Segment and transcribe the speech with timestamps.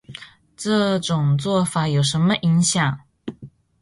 [0.57, 3.01] 这种做法有什么影响